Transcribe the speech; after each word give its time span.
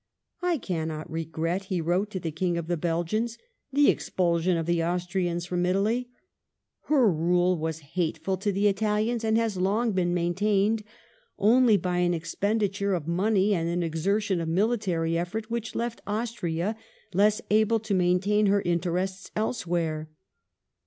"I 0.41 0.57
cannot 0.57 1.11
regret,'* 1.11 1.65
he 1.65 1.79
wrote 1.79 2.09
to 2.09 2.19
the 2.19 2.31
King 2.31 2.57
of 2.57 2.65
the 2.65 2.75
Belgians," 2.75 3.37
the 3.71 3.91
expulsion 3.91 4.57
of 4.57 4.65
the 4.65 4.83
Austrians 4.83 5.45
from 5.45 5.63
Italy.... 5.63 6.09
Her 6.85 7.07
rule 7.11 7.55
was 7.55 7.81
hateful 7.91 8.35
to 8.37 8.51
the 8.51 8.67
Italians 8.67 9.23
and 9.23 9.37
has 9.37 9.57
long 9.57 9.91
been 9.91 10.11
maintained 10.11 10.83
only 11.37 11.77
by 11.77 11.97
an 11.99 12.15
expenditure 12.15 12.95
of 12.95 13.07
money 13.07 13.53
and 13.53 13.69
an 13.69 13.83
exertion 13.83 14.41
of 14.41 14.49
military 14.49 15.19
effort 15.19 15.51
which 15.51 15.75
left 15.75 16.01
Austria 16.07 16.75
less 17.13 17.39
able 17.51 17.79
to 17.81 17.93
maintain 17.93 18.47
her 18.47 18.63
interests 18.63 19.29
elsewhere. 19.35 20.09